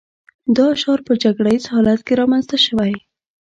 [0.57, 3.01] دا شعار په جګړه ییز حالت کې رامنځته شوی و